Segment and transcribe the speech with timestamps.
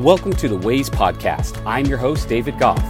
[0.00, 1.64] Welcome to the Ways Podcast.
[1.64, 2.82] I'm your host, David Goff.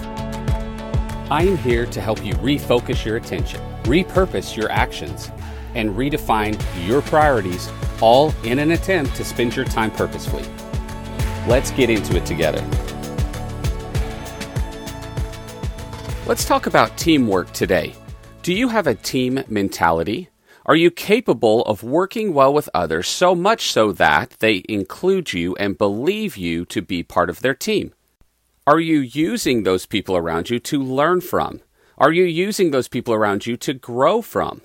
[1.31, 5.31] I am here to help you refocus your attention, repurpose your actions,
[5.75, 7.71] and redefine your priorities,
[8.01, 10.49] all in an attempt to spend your time purposefully.
[11.47, 12.67] Let's get into it together.
[16.25, 17.95] Let's talk about teamwork today.
[18.43, 20.31] Do you have a team mentality?
[20.67, 25.55] Are you capable of working well with others so much so that they include you
[25.57, 27.93] and believe you to be part of their team?
[28.67, 31.61] Are you using those people around you to learn from?
[31.99, 34.63] Are you using those people around you to grow from?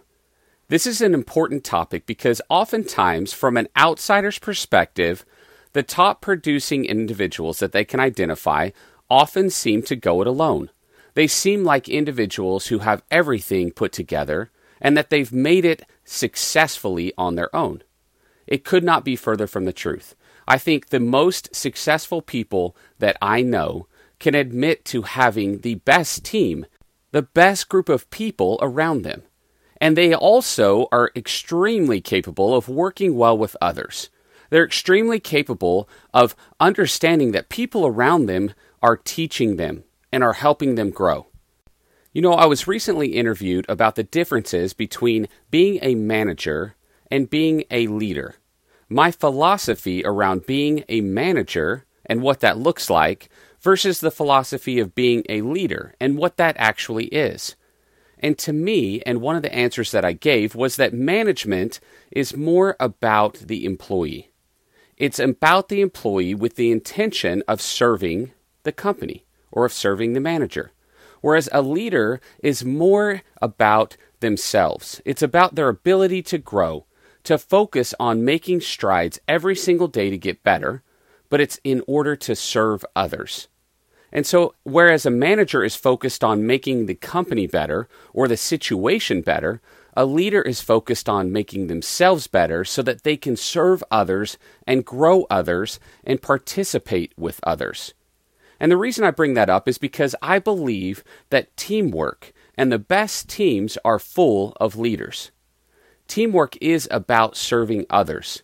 [0.70, 5.26] This is an important topic because oftentimes, from an outsider's perspective,
[5.74, 8.70] the top producing individuals that they can identify
[9.10, 10.70] often seem to go it alone.
[11.14, 14.50] They seem like individuals who have everything put together
[14.82, 17.84] and that they've made it successfully on their own.
[18.48, 20.16] It could not be further from the truth.
[20.48, 23.88] I think the most successful people that I know
[24.20, 26.66] can admit to having the best team,
[27.12, 29.24] the best group of people around them.
[29.80, 34.10] And they also are extremely capable of working well with others.
[34.50, 40.76] They're extremely capable of understanding that people around them are teaching them and are helping
[40.76, 41.28] them grow.
[42.12, 46.76] You know, I was recently interviewed about the differences between being a manager
[47.12, 48.36] and being a leader.
[48.90, 53.30] My philosophy around being a manager and what that looks like
[53.62, 57.56] versus the philosophy of being a leader and what that actually is.
[58.18, 61.80] And to me, and one of the answers that I gave was that management
[62.12, 64.32] is more about the employee.
[64.98, 68.32] It's about the employee with the intention of serving
[68.64, 70.72] the company or of serving the manager.
[71.22, 76.86] Whereas a leader is more about themselves, it's about their ability to grow,
[77.24, 80.84] to focus on making strides every single day to get better,
[81.30, 83.48] but it's in order to serve others.
[84.12, 89.22] And so, whereas a manager is focused on making the company better or the situation
[89.22, 89.62] better,
[89.96, 94.86] a leader is focused on making themselves better so that they can serve others and
[94.86, 97.94] grow others and participate with others.
[98.60, 102.80] And the reason I bring that up is because I believe that teamwork and the
[102.80, 105.32] best teams are full of leaders.
[106.08, 108.44] Teamwork is about serving others.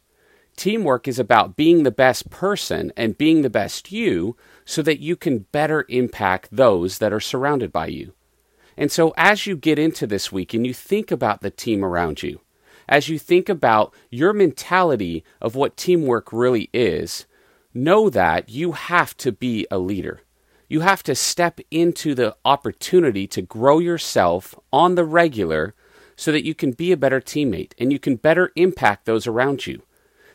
[0.56, 5.16] Teamwork is about being the best person and being the best you so that you
[5.16, 8.14] can better impact those that are surrounded by you.
[8.78, 12.24] And so, as you get into this week and you think about the team around
[12.24, 12.42] you,
[12.88, 17.26] as you think about your mentality of what teamwork really is,
[17.76, 20.22] know that you have to be a leader.
[20.68, 25.76] You have to step into the opportunity to grow yourself on the regular
[26.16, 29.68] so that you can be a better teammate and you can better impact those around
[29.68, 29.84] you.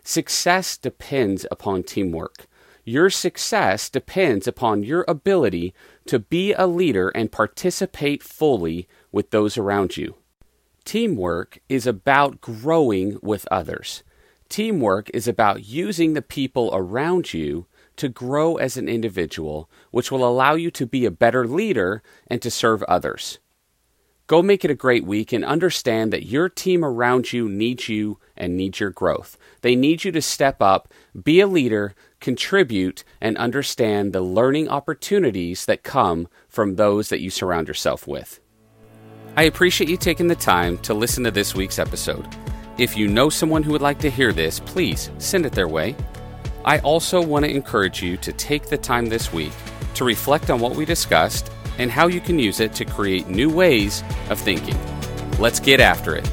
[0.05, 2.47] Success depends upon teamwork.
[2.85, 5.75] Your success depends upon your ability
[6.07, 10.17] to be a leader and participate fully with those around you.
[10.85, 14.03] Teamwork is about growing with others.
[14.51, 20.27] Teamwork is about using the people around you to grow as an individual, which will
[20.27, 23.39] allow you to be a better leader and to serve others.
[24.27, 28.19] Go make it a great week and understand that your team around you needs you
[28.37, 29.39] and needs your growth.
[29.61, 30.89] They need you to step up,
[31.23, 37.31] be a leader, contribute, and understand the learning opportunities that come from those that you
[37.31, 38.41] surround yourself with.
[39.37, 42.27] I appreciate you taking the time to listen to this week's episode.
[42.81, 45.95] If you know someone who would like to hear this, please send it their way.
[46.65, 49.53] I also want to encourage you to take the time this week
[49.97, 53.51] to reflect on what we discussed and how you can use it to create new
[53.51, 54.79] ways of thinking.
[55.39, 56.27] Let's get after it.